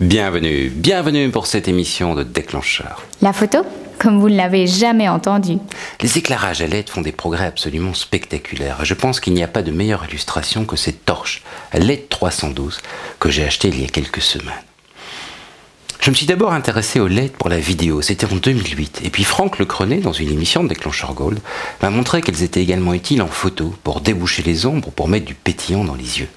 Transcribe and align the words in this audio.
Bienvenue, 0.00 0.70
bienvenue 0.70 1.30
pour 1.30 1.46
cette 1.46 1.68
émission 1.68 2.14
de 2.14 2.22
Déclencheur. 2.22 3.04
La 3.20 3.34
photo 3.34 3.58
Comme 3.98 4.18
vous 4.18 4.30
ne 4.30 4.36
l'avez 4.36 4.66
jamais 4.66 5.10
entendu. 5.10 5.58
Les 6.00 6.16
éclairages 6.16 6.62
à 6.62 6.66
LED 6.66 6.88
font 6.88 7.02
des 7.02 7.12
progrès 7.12 7.44
absolument 7.44 7.92
spectaculaires. 7.92 8.82
Je 8.82 8.94
pense 8.94 9.20
qu'il 9.20 9.34
n'y 9.34 9.42
a 9.42 9.46
pas 9.46 9.60
de 9.60 9.70
meilleure 9.70 10.06
illustration 10.08 10.64
que 10.64 10.76
cette 10.76 11.04
torche 11.04 11.42
LED 11.74 12.08
312 12.08 12.80
que 13.18 13.28
j'ai 13.28 13.44
achetée 13.44 13.68
il 13.68 13.78
y 13.78 13.84
a 13.84 13.88
quelques 13.88 14.22
semaines. 14.22 14.54
Je 16.00 16.08
me 16.08 16.14
suis 16.14 16.24
d'abord 16.24 16.54
intéressé 16.54 16.98
aux 16.98 17.06
LED 17.06 17.32
pour 17.32 17.50
la 17.50 17.58
vidéo, 17.58 18.00
c'était 18.00 18.32
en 18.32 18.36
2008. 18.36 19.02
Et 19.04 19.10
puis 19.10 19.24
Franck 19.24 19.58
Lecrenet, 19.58 19.98
dans 19.98 20.14
une 20.14 20.32
émission 20.32 20.62
de 20.62 20.68
Déclencheur 20.70 21.12
Gold, 21.12 21.40
m'a 21.82 21.90
montré 21.90 22.22
qu'elles 22.22 22.42
étaient 22.42 22.62
également 22.62 22.94
utiles 22.94 23.20
en 23.20 23.28
photo 23.28 23.74
pour 23.84 24.00
déboucher 24.00 24.42
les 24.44 24.64
ombres 24.64 24.88
ou 24.88 24.92
pour 24.92 25.08
mettre 25.08 25.26
du 25.26 25.34
pétillant 25.34 25.84
dans 25.84 25.94
les 25.94 26.20
yeux. 26.20 26.28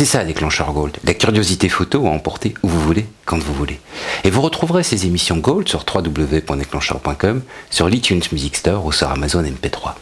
C'est 0.00 0.06
ça, 0.06 0.24
Déclencheur 0.24 0.72
Gold. 0.72 0.96
La 1.04 1.12
curiosité 1.12 1.68
photo 1.68 2.06
à 2.06 2.08
emporter 2.08 2.54
où 2.62 2.68
vous 2.68 2.80
voulez, 2.80 3.04
quand 3.26 3.38
vous 3.38 3.52
voulez. 3.52 3.78
Et 4.24 4.30
vous 4.30 4.40
retrouverez 4.40 4.82
ces 4.82 5.04
émissions 5.04 5.36
Gold 5.36 5.68
sur 5.68 5.84
www.déclencheur.com, 5.84 7.42
sur 7.68 7.86
l'iTunes 7.86 8.22
Music 8.32 8.56
Store 8.56 8.86
ou 8.86 8.92
sur 8.92 9.10
Amazon 9.10 9.42
MP3. 9.42 9.92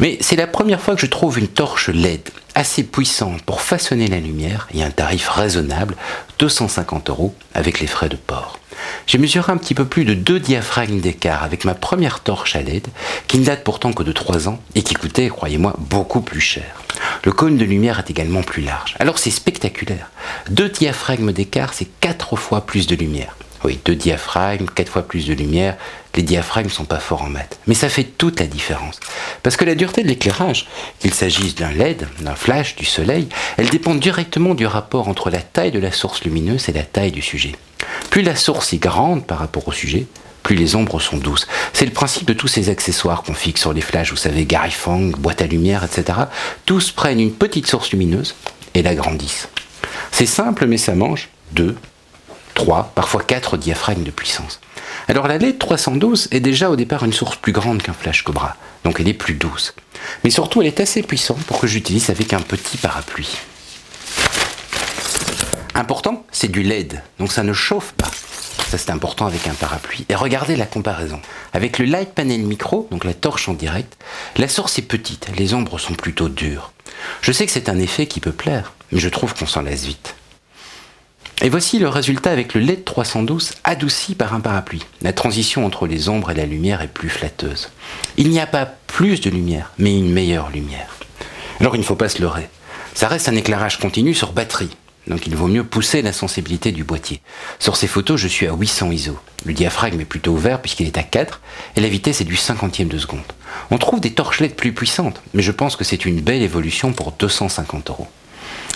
Mais 0.00 0.18
c'est 0.20 0.36
la 0.36 0.46
première 0.46 0.80
fois 0.80 0.94
que 0.94 1.00
je 1.00 1.06
trouve 1.06 1.38
une 1.38 1.48
torche 1.48 1.88
LED 1.88 2.30
assez 2.54 2.82
puissante 2.82 3.42
pour 3.42 3.60
façonner 3.60 4.08
la 4.08 4.20
lumière 4.20 4.68
et 4.74 4.82
un 4.82 4.90
tarif 4.90 5.28
raisonnable, 5.28 5.96
250 6.38 7.10
euros 7.10 7.34
avec 7.54 7.80
les 7.80 7.86
frais 7.86 8.08
de 8.08 8.16
port. 8.16 8.58
J'ai 9.06 9.18
mesuré 9.18 9.52
un 9.52 9.56
petit 9.56 9.74
peu 9.74 9.84
plus 9.84 10.04
de 10.04 10.14
deux 10.14 10.40
diaphragmes 10.40 11.00
d'écart 11.00 11.42
avec 11.42 11.64
ma 11.64 11.74
première 11.74 12.20
torche 12.20 12.56
à 12.56 12.62
LED, 12.62 12.86
qui 13.28 13.38
ne 13.38 13.44
date 13.44 13.64
pourtant 13.64 13.92
que 13.92 14.02
de 14.02 14.12
3 14.12 14.48
ans 14.48 14.60
et 14.74 14.82
qui 14.82 14.94
coûtait, 14.94 15.28
croyez-moi, 15.28 15.74
beaucoup 15.78 16.20
plus 16.20 16.40
cher. 16.40 16.82
Le 17.24 17.32
cône 17.32 17.56
de 17.56 17.64
lumière 17.64 17.98
est 17.98 18.10
également 18.10 18.42
plus 18.42 18.62
large. 18.62 18.94
Alors 18.98 19.18
c'est 19.18 19.30
spectaculaire. 19.30 20.10
Deux 20.50 20.68
diaphragmes 20.68 21.32
d'écart, 21.32 21.74
c'est 21.74 21.88
quatre 22.00 22.36
fois 22.36 22.66
plus 22.66 22.86
de 22.86 22.96
lumière. 22.96 23.36
Oui, 23.64 23.78
deux 23.84 23.94
diaphragmes, 23.94 24.66
quatre 24.66 24.88
fois 24.88 25.02
plus 25.02 25.26
de 25.26 25.34
lumière. 25.34 25.76
Les 26.16 26.22
diaphragmes 26.22 26.68
sont 26.68 26.84
pas 26.84 26.98
forts 26.98 27.22
en 27.22 27.28
maths. 27.28 27.58
Mais 27.66 27.74
ça 27.74 27.88
fait 27.88 28.04
toute 28.04 28.40
la 28.40 28.46
différence. 28.46 28.98
Parce 29.42 29.56
que 29.56 29.64
la 29.64 29.74
dureté 29.74 30.02
de 30.02 30.08
l'éclairage, 30.08 30.68
qu'il 30.98 31.14
s'agisse 31.14 31.54
d'un 31.54 31.70
LED, 31.70 32.06
d'un 32.20 32.34
flash, 32.34 32.76
du 32.76 32.84
soleil, 32.84 33.28
elle 33.56 33.70
dépend 33.70 33.94
directement 33.94 34.54
du 34.54 34.66
rapport 34.66 35.08
entre 35.08 35.30
la 35.30 35.40
taille 35.40 35.70
de 35.70 35.78
la 35.78 35.92
source 35.92 36.24
lumineuse 36.24 36.68
et 36.68 36.72
la 36.72 36.82
taille 36.82 37.12
du 37.12 37.22
sujet. 37.22 37.52
Plus 38.10 38.22
la 38.22 38.36
source 38.36 38.72
est 38.72 38.78
grande 38.78 39.26
par 39.26 39.38
rapport 39.38 39.66
au 39.68 39.72
sujet, 39.72 40.06
plus 40.42 40.56
les 40.56 40.74
ombres 40.74 41.00
sont 41.00 41.16
douces. 41.16 41.46
C'est 41.72 41.84
le 41.84 41.92
principe 41.92 42.26
de 42.26 42.32
tous 42.32 42.48
ces 42.48 42.68
accessoires 42.68 43.22
qu'on 43.22 43.34
fixe 43.34 43.60
sur 43.60 43.72
les 43.72 43.80
flashs, 43.80 44.10
vous 44.10 44.16
savez, 44.16 44.44
Gary 44.44 44.72
Fong, 44.72 45.12
boîte 45.16 45.40
à 45.40 45.46
lumière, 45.46 45.84
etc. 45.84 46.18
Tous 46.66 46.90
prennent 46.90 47.20
une 47.20 47.32
petite 47.32 47.66
source 47.68 47.92
lumineuse 47.92 48.34
et 48.74 48.82
l'agrandissent. 48.82 49.48
C'est 50.10 50.26
simple, 50.26 50.66
mais 50.66 50.78
ça 50.78 50.94
mange 50.94 51.28
2, 51.52 51.76
3, 52.62 52.92
parfois 52.94 53.24
4 53.24 53.56
diaphragmes 53.56 54.04
de 54.04 54.12
puissance. 54.12 54.60
Alors 55.08 55.26
la 55.26 55.36
LED 55.36 55.58
312 55.58 56.28
est 56.30 56.38
déjà 56.38 56.70
au 56.70 56.76
départ 56.76 57.02
une 57.02 57.12
source 57.12 57.34
plus 57.34 57.50
grande 57.50 57.82
qu'un 57.82 57.92
flash 57.92 58.22
Cobra, 58.22 58.56
donc 58.84 59.00
elle 59.00 59.08
est 59.08 59.14
plus 59.14 59.34
douce. 59.34 59.74
Mais 60.22 60.30
surtout, 60.30 60.62
elle 60.62 60.68
est 60.68 60.78
assez 60.78 61.02
puissante 61.02 61.42
pour 61.42 61.58
que 61.58 61.66
j'utilise 61.66 62.08
avec 62.08 62.32
un 62.32 62.40
petit 62.40 62.76
parapluie. 62.76 63.36
Important, 65.74 66.24
c'est 66.30 66.52
du 66.52 66.62
LED, 66.62 67.02
donc 67.18 67.32
ça 67.32 67.42
ne 67.42 67.52
chauffe 67.52 67.94
pas. 67.94 68.12
Ça 68.68 68.78
c'est 68.78 68.92
important 68.92 69.26
avec 69.26 69.48
un 69.48 69.54
parapluie. 69.54 70.06
Et 70.08 70.14
regardez 70.14 70.54
la 70.54 70.66
comparaison. 70.66 71.20
Avec 71.52 71.80
le 71.80 71.86
Light 71.86 72.14
Panel 72.14 72.42
Micro, 72.42 72.86
donc 72.92 73.04
la 73.04 73.12
torche 73.12 73.48
en 73.48 73.54
direct, 73.54 73.96
la 74.36 74.46
source 74.46 74.78
est 74.78 74.82
petite, 74.82 75.26
les 75.36 75.52
ombres 75.52 75.80
sont 75.80 75.94
plutôt 75.94 76.28
dures. 76.28 76.70
Je 77.22 77.32
sais 77.32 77.44
que 77.44 77.50
c'est 77.50 77.68
un 77.68 77.80
effet 77.80 78.06
qui 78.06 78.20
peut 78.20 78.30
plaire, 78.30 78.72
mais 78.92 79.00
je 79.00 79.08
trouve 79.08 79.34
qu'on 79.34 79.46
s'en 79.46 79.62
laisse 79.62 79.84
vite. 79.84 80.14
Et 81.44 81.48
voici 81.48 81.80
le 81.80 81.88
résultat 81.88 82.30
avec 82.30 82.54
le 82.54 82.60
LED 82.60 82.84
312 82.84 83.54
adouci 83.64 84.14
par 84.14 84.32
un 84.32 84.38
parapluie. 84.38 84.84
La 85.00 85.12
transition 85.12 85.66
entre 85.66 85.88
les 85.88 86.08
ombres 86.08 86.30
et 86.30 86.36
la 86.36 86.46
lumière 86.46 86.82
est 86.82 86.86
plus 86.86 87.08
flatteuse. 87.08 87.70
Il 88.16 88.30
n'y 88.30 88.38
a 88.38 88.46
pas 88.46 88.64
plus 88.64 89.20
de 89.20 89.28
lumière, 89.28 89.72
mais 89.76 89.98
une 89.98 90.12
meilleure 90.12 90.50
lumière. 90.50 90.94
Alors 91.58 91.74
il 91.74 91.80
ne 91.80 91.84
faut 91.84 91.96
pas 91.96 92.08
se 92.08 92.22
leurrer. 92.22 92.48
Ça 92.94 93.08
reste 93.08 93.28
un 93.28 93.34
éclairage 93.34 93.80
continu 93.80 94.14
sur 94.14 94.32
batterie. 94.32 94.70
Donc 95.08 95.26
il 95.26 95.34
vaut 95.34 95.48
mieux 95.48 95.64
pousser 95.64 96.00
la 96.00 96.12
sensibilité 96.12 96.70
du 96.70 96.84
boîtier. 96.84 97.20
Sur 97.58 97.74
ces 97.74 97.88
photos, 97.88 98.20
je 98.20 98.28
suis 98.28 98.46
à 98.46 98.54
800 98.54 98.92
ISO. 98.92 99.18
Le 99.44 99.52
diaphragme 99.52 100.00
est 100.00 100.04
plutôt 100.04 100.30
ouvert 100.30 100.62
puisqu'il 100.62 100.86
est 100.86 100.98
à 100.98 101.02
4 101.02 101.40
et 101.74 101.80
la 101.80 101.88
vitesse 101.88 102.20
est 102.20 102.24
du 102.24 102.36
cinquantième 102.36 102.86
de 102.86 102.98
seconde. 102.98 103.20
On 103.72 103.78
trouve 103.78 103.98
des 103.98 104.12
torches 104.12 104.38
LED 104.38 104.54
plus 104.54 104.72
puissantes, 104.72 105.20
mais 105.34 105.42
je 105.42 105.50
pense 105.50 105.74
que 105.74 105.82
c'est 105.82 106.06
une 106.06 106.20
belle 106.20 106.42
évolution 106.42 106.92
pour 106.92 107.10
250 107.10 107.90
euros. 107.90 108.06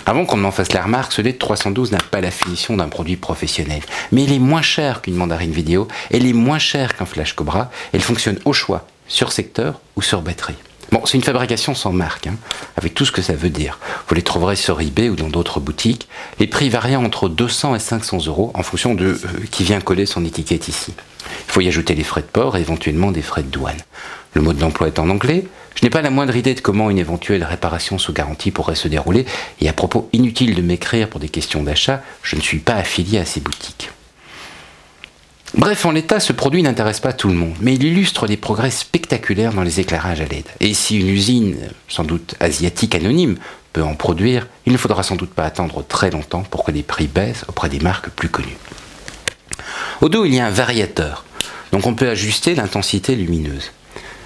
Avant 0.05 0.25
qu'on 0.25 0.37
m'en 0.37 0.51
fasse 0.51 0.71
la 0.73 0.83
remarque, 0.83 1.11
ce 1.11 1.21
LED 1.21 1.37
312 1.37 1.91
n'a 1.91 1.97
pas 1.97 2.21
la 2.21 2.31
finition 2.31 2.77
d'un 2.77 2.87
produit 2.87 3.17
professionnel. 3.17 3.81
Mais 4.11 4.23
il 4.23 4.33
est 4.33 4.39
moins 4.39 4.61
cher 4.61 5.01
qu'une 5.01 5.15
mandarine 5.15 5.51
vidéo, 5.51 5.87
elle 6.11 6.25
est 6.25 6.33
moins 6.33 6.59
cher 6.59 6.95
qu'un 6.95 7.05
flash 7.05 7.33
Cobra, 7.33 7.69
elle 7.93 8.01
fonctionne 8.01 8.39
au 8.45 8.53
choix, 8.53 8.87
sur 9.07 9.31
secteur 9.31 9.81
ou 9.95 10.01
sur 10.01 10.21
batterie. 10.21 10.55
Bon, 10.91 11.01
c'est 11.05 11.17
une 11.17 11.23
fabrication 11.23 11.75
sans 11.75 11.91
marque, 11.91 12.27
hein, 12.27 12.35
avec 12.77 12.93
tout 12.93 13.03
ce 13.03 13.11
que 13.11 13.21
ça 13.21 13.33
veut 13.33 13.49
dire. 13.49 13.77
Vous 14.07 14.15
les 14.15 14.21
trouverez 14.21 14.55
sur 14.55 14.79
eBay 14.79 15.09
ou 15.09 15.15
dans 15.15 15.27
d'autres 15.27 15.59
boutiques. 15.59 16.07
Les 16.39 16.47
prix 16.47 16.69
varient 16.69 16.95
entre 16.95 17.27
200 17.27 17.75
et 17.75 17.79
500 17.79 18.25
euros 18.27 18.51
en 18.53 18.63
fonction 18.63 18.95
de 18.95 19.05
euh, 19.05 19.17
qui 19.51 19.65
vient 19.65 19.81
coller 19.81 20.05
son 20.05 20.23
étiquette 20.23 20.69
ici. 20.69 20.93
Il 21.47 21.51
faut 21.51 21.61
y 21.61 21.67
ajouter 21.67 21.93
les 21.93 22.05
frais 22.05 22.21
de 22.21 22.27
port 22.27 22.55
et 22.55 22.61
éventuellement 22.61 23.11
des 23.11 23.21
frais 23.21 23.43
de 23.43 23.49
douane. 23.49 23.81
Le 24.33 24.41
mode 24.41 24.57
d'emploi 24.57 24.87
est 24.87 24.99
en 24.99 25.09
anglais. 25.09 25.45
Je 25.77 25.85
n'ai 25.85 25.91
pas 25.91 26.01
la 26.01 26.09
moindre 26.09 26.35
idée 26.35 26.55
de 26.55 26.59
comment 26.59 26.89
une 26.89 26.97
éventuelle 26.97 27.43
réparation 27.43 27.99
sous 27.99 28.11
garantie 28.11 28.49
pourrait 28.49 28.73
se 28.73 28.87
dérouler. 28.87 29.27
Et 29.61 29.69
à 29.69 29.73
propos, 29.73 30.09
inutile 30.11 30.55
de 30.55 30.63
m'écrire 30.63 31.07
pour 31.07 31.19
des 31.19 31.29
questions 31.29 31.61
d'achat, 31.61 32.01
je 32.23 32.35
ne 32.35 32.41
suis 32.41 32.57
pas 32.57 32.73
affilié 32.73 33.19
à 33.19 33.25
ces 33.25 33.41
boutiques. 33.41 33.91
Bref, 35.53 35.85
en 35.85 35.91
l'état, 35.91 36.19
ce 36.19 36.33
produit 36.33 36.63
n'intéresse 36.63 36.99
pas 36.99 37.13
tout 37.13 37.27
le 37.27 37.35
monde, 37.35 37.55
mais 37.61 37.75
il 37.75 37.83
illustre 37.83 38.25
des 38.25 38.37
progrès 38.37 38.71
spectaculaires 38.71 39.53
dans 39.53 39.61
les 39.61 39.79
éclairages 39.79 40.19
à 40.19 40.25
LED. 40.25 40.45
Et 40.61 40.73
si 40.73 40.99
une 40.99 41.09
usine, 41.09 41.57
sans 41.87 42.03
doute 42.03 42.33
asiatique 42.39 42.95
anonyme, 42.95 43.37
peut 43.71 43.83
en 43.83 43.93
produire, 43.93 44.47
il 44.65 44.73
ne 44.73 44.77
faudra 44.77 45.03
sans 45.03 45.15
doute 45.15 45.29
pas 45.29 45.45
attendre 45.45 45.85
très 45.87 46.09
longtemps 46.09 46.43
pour 46.49 46.63
que 46.63 46.71
les 46.71 46.83
prix 46.83 47.07
baissent 47.07 47.45
auprès 47.47 47.69
des 47.69 47.79
marques 47.79 48.09
plus 48.09 48.29
connues. 48.29 48.57
Au 50.01 50.09
dos, 50.09 50.25
il 50.25 50.33
y 50.33 50.39
a 50.39 50.47
un 50.47 50.51
variateur, 50.51 51.23
donc 51.71 51.85
on 51.85 51.93
peut 51.93 52.09
ajuster 52.09 52.55
l'intensité 52.55 53.15
lumineuse. 53.15 53.71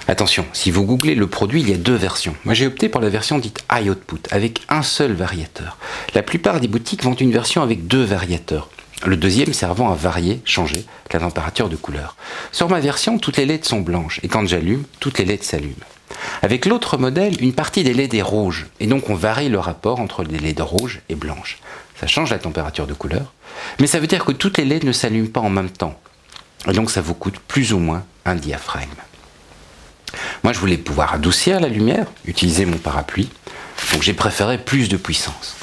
Attention, 0.08 0.46
si 0.54 0.72
vous 0.72 0.86
googlez 0.86 1.16
le 1.16 1.28
produit, 1.28 1.62
il 1.62 1.70
y 1.70 1.74
a 1.74 1.78
deux 1.78 1.96
versions. 1.96 2.36
Moi 2.44 2.54
j'ai 2.54 2.68
opté 2.68 2.90
pour 2.90 3.02
la 3.02 3.10
version 3.10 3.38
dite 3.38 3.64
high 3.72 3.90
output, 3.90 4.22
avec 4.32 4.62
un 4.70 4.84
seul 4.84 5.14
variateur. 5.14 5.78
La 6.16 6.24
plupart 6.24 6.60
des 6.60 6.68
boutiques 6.68 7.04
vendent 7.04 7.22
une 7.22 7.32
version 7.32 7.62
avec 7.62 7.88
deux 7.88 8.04
variateurs 8.04 8.70
le 9.06 9.18
deuxième 9.18 9.54
servant 9.54 9.92
à 9.92 9.96
varier, 9.96 10.42
changer 10.46 10.86
la 11.12 11.20
température 11.20 11.70
de 11.70 11.76
couleur. 11.76 12.16
Sur 12.52 12.70
ma 12.70 12.80
version, 12.80 13.18
toutes 13.18 13.38
les 13.38 13.46
LED 13.46 13.66
sont 13.66 13.82
blanches, 13.82 14.20
et 14.24 14.28
quand 14.28 14.48
j'allume, 14.48 14.84
toutes 15.00 15.18
les 15.20 15.26
LED 15.26 15.44
s'allument. 15.44 15.76
Avec 16.42 16.66
l'autre 16.66 16.98
modèle, 16.98 17.42
une 17.42 17.54
partie 17.54 17.84
des 17.84 17.94
LED 17.94 18.14
est 18.14 18.22
rouge, 18.22 18.68
et 18.80 18.88
donc 18.88 19.10
on 19.10 19.16
varie 19.16 19.50
le 19.50 19.60
rapport 19.60 20.00
entre 20.00 20.24
les 20.24 20.40
LED 20.40 20.62
rouges 20.62 21.02
et 21.10 21.16
blanches. 21.16 21.60
Ça 22.00 22.08
change 22.08 22.32
la 22.32 22.40
température 22.40 22.88
de 22.88 22.94
couleur, 22.94 23.34
mais 23.80 23.88
ça 23.88 24.00
veut 24.00 24.08
dire 24.08 24.24
que 24.24 24.32
toutes 24.32 24.58
les 24.58 24.66
LED 24.66 24.84
ne 24.84 24.92
s'allument 24.92 25.32
pas 25.32 25.42
en 25.42 25.50
même 25.50 25.70
temps. 25.70 26.00
Et 26.68 26.74
donc 26.74 26.92
ça 26.92 27.02
vous 27.02 27.14
coûte 27.14 27.40
plus 27.48 27.74
ou 27.74 27.80
moins 27.80 28.04
un 28.26 28.36
diaphragme. 28.36 28.90
Moi, 30.44 30.54
je 30.54 30.60
voulais 30.60 30.78
pouvoir 30.78 31.14
adoucir 31.14 31.60
la 31.60 31.68
lumière, 31.68 32.08
utiliser 32.26 32.66
mon 32.66 32.78
parapluie, 32.78 33.30
donc 33.94 34.02
j'ai 34.02 34.14
préféré 34.14 34.58
plus 34.58 34.90
de 34.90 34.98
puissance. 34.98 35.56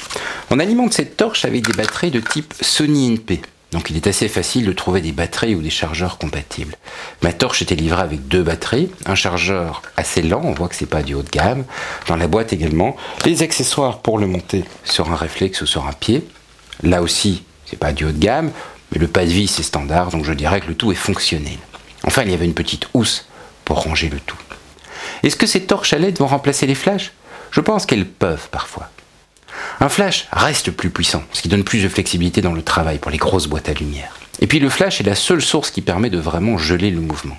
On 0.51 0.59
alimente 0.59 0.93
cette 0.93 1.17
torche 1.17 1.45
avec 1.45 1.65
des 1.65 1.73
batteries 1.73 2.11
de 2.11 2.19
type 2.19 2.53
Sony 2.61 3.07
NP. 3.11 3.41
Donc 3.71 3.91
il 3.91 3.95
est 3.95 4.07
assez 4.07 4.27
facile 4.27 4.65
de 4.65 4.71
trouver 4.71 4.99
des 4.99 5.11
batteries 5.11 5.53
ou 5.53 5.61
des 5.61 5.69
chargeurs 5.69 6.17
compatibles. 6.17 6.75
Ma 7.21 7.33
torche 7.33 7.61
était 7.61 7.75
livrée 7.75 8.01
avec 8.01 8.27
deux 8.27 8.41
batteries, 8.41 8.89
un 9.05 9.13
chargeur 9.13 9.83
assez 9.95 10.23
lent, 10.23 10.41
on 10.43 10.53
voit 10.53 10.69
que 10.69 10.75
c'est 10.75 10.87
pas 10.87 11.03
du 11.03 11.13
haut 11.13 11.21
de 11.21 11.29
gamme. 11.29 11.65
Dans 12.07 12.15
la 12.15 12.27
boîte 12.27 12.51
également, 12.51 12.97
les 13.25 13.43
accessoires 13.43 13.99
pour 13.99 14.17
le 14.17 14.25
monter 14.25 14.63
sur 14.83 15.11
un 15.11 15.15
réflexe 15.15 15.61
ou 15.61 15.67
sur 15.67 15.85
un 15.85 15.93
pied. 15.93 16.27
Là 16.81 17.03
aussi, 17.03 17.43
c'est 17.67 17.77
pas 17.77 17.93
du 17.93 18.05
haut 18.05 18.11
de 18.11 18.17
gamme, 18.17 18.51
mais 18.91 18.97
le 18.97 19.07
pas 19.07 19.23
de 19.23 19.29
vis 19.29 19.59
est 19.59 19.63
standard, 19.63 20.09
donc 20.09 20.25
je 20.25 20.33
dirais 20.33 20.61
que 20.61 20.67
le 20.67 20.75
tout 20.75 20.91
est 20.91 20.95
fonctionnel. 20.95 21.57
Enfin, 22.03 22.23
il 22.23 22.31
y 22.31 22.33
avait 22.33 22.45
une 22.45 22.55
petite 22.55 22.87
housse 22.95 23.27
pour 23.65 23.83
ranger 23.83 24.09
le 24.09 24.19
tout. 24.19 24.37
Est-ce 25.23 25.35
que 25.35 25.47
ces 25.47 25.61
torches 25.61 25.93
à 25.93 25.97
LED 25.97 26.19
vont 26.19 26.27
remplacer 26.27 26.65
les 26.65 26.75
flashs? 26.75 27.11
Je 27.51 27.61
pense 27.61 27.85
qu'elles 27.85 28.05
peuvent 28.05 28.49
parfois. 28.51 28.89
Un 29.79 29.89
flash 29.89 30.27
reste 30.31 30.71
plus 30.71 30.89
puissant, 30.89 31.23
ce 31.33 31.41
qui 31.41 31.49
donne 31.49 31.63
plus 31.63 31.83
de 31.83 31.89
flexibilité 31.89 32.41
dans 32.41 32.53
le 32.53 32.61
travail 32.61 32.99
pour 32.99 33.11
les 33.11 33.17
grosses 33.17 33.47
boîtes 33.47 33.69
à 33.69 33.73
lumière. 33.73 34.15
Et 34.41 34.47
puis 34.47 34.59
le 34.59 34.69
flash 34.69 35.01
est 35.01 35.05
la 35.05 35.15
seule 35.15 35.41
source 35.41 35.71
qui 35.71 35.81
permet 35.81 36.09
de 36.09 36.19
vraiment 36.19 36.57
geler 36.57 36.91
le 36.91 37.01
mouvement. 37.01 37.37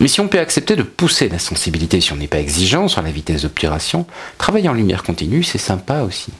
Mais 0.00 0.08
si 0.08 0.20
on 0.20 0.28
peut 0.28 0.40
accepter 0.40 0.74
de 0.74 0.82
pousser 0.82 1.28
la 1.28 1.38
sensibilité, 1.38 2.00
si 2.00 2.12
on 2.12 2.16
n'est 2.16 2.26
pas 2.26 2.40
exigeant 2.40 2.88
sur 2.88 3.02
la 3.02 3.12
vitesse 3.12 3.42
d'obturation, 3.42 4.06
travailler 4.38 4.68
en 4.68 4.74
lumière 4.74 5.04
continue, 5.04 5.44
c'est 5.44 5.58
sympa 5.58 6.02
aussi. 6.02 6.32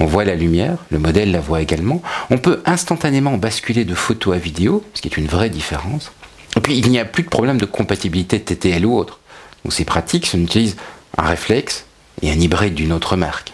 On 0.00 0.06
voit 0.06 0.24
la 0.24 0.34
lumière, 0.34 0.76
le 0.90 0.98
modèle 0.98 1.30
la 1.30 1.40
voit 1.40 1.62
également, 1.62 2.02
on 2.30 2.38
peut 2.38 2.62
instantanément 2.66 3.38
basculer 3.38 3.84
de 3.84 3.94
photo 3.94 4.32
à 4.32 4.38
vidéo, 4.38 4.84
ce 4.92 5.00
qui 5.00 5.08
est 5.08 5.16
une 5.16 5.26
vraie 5.26 5.50
différence. 5.50 6.12
Et 6.56 6.60
puis 6.60 6.78
il 6.78 6.90
n'y 6.90 6.98
a 6.98 7.04
plus 7.04 7.22
de 7.22 7.28
problème 7.28 7.58
de 7.58 7.66
compatibilité 7.66 8.40
TTL 8.40 8.84
ou 8.86 8.96
autre. 8.96 9.20
Donc 9.64 9.72
c'est 9.72 9.84
pratique 9.84 10.26
si 10.26 10.36
on 10.36 10.40
utilise 10.40 10.76
un 11.16 11.24
réflexe 11.24 11.86
et 12.22 12.30
un 12.30 12.38
hybride 12.38 12.74
d'une 12.74 12.92
autre 12.92 13.16
marque. 13.16 13.52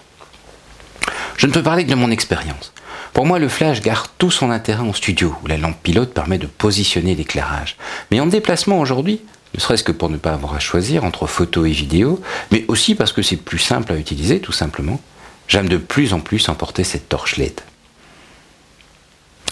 Je 1.37 1.47
ne 1.47 1.53
peux 1.53 1.63
parler 1.63 1.85
que 1.85 1.91
de 1.91 1.95
mon 1.95 2.11
expérience. 2.11 2.73
Pour 3.13 3.27
moi, 3.27 3.39
le 3.39 3.49
flash 3.49 3.81
garde 3.81 4.09
tout 4.19 4.31
son 4.31 4.51
intérêt 4.51 4.83
en 4.83 4.93
studio, 4.93 5.35
où 5.43 5.47
la 5.47 5.57
lampe 5.57 5.83
pilote 5.83 6.13
permet 6.13 6.39
de 6.39 6.47
positionner 6.47 7.15
l'éclairage. 7.15 7.77
Mais 8.11 8.21
en 8.21 8.27
déplacement 8.27 8.79
aujourd'hui, 8.79 9.21
ne 9.55 9.61
serait-ce 9.61 9.83
que 9.83 9.93
pour 9.93 10.11
ne 10.11 10.17
pas 10.17 10.33
avoir 10.33 10.55
à 10.55 10.61
choisir 10.61 11.05
entre 11.05 11.27
photo 11.27 11.65
et 11.65 11.73
vidéo, 11.73 12.21
mais 12.53 12.65
aussi 12.69 12.95
parce 12.95 13.13
que 13.13 13.23
c'est 13.23 13.37
plus 13.37 13.59
simple 13.59 13.93
à 13.93 13.97
utiliser, 13.97 14.41
tout 14.41 14.53
simplement, 14.53 15.01
j'aime 15.49 15.69
de 15.69 15.77
plus 15.77 16.13
en 16.13 16.21
plus 16.21 16.49
emporter 16.49 16.85
cette 16.85 17.09
torche 17.09 17.37
LED. 17.37 17.61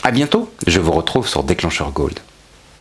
A 0.05 0.13
bientôt, 0.13 0.53
je 0.67 0.79
vous 0.79 0.93
retrouve 0.93 1.27
sur 1.27 1.43
Déclencheur 1.43 1.91
Gold. 1.91 2.21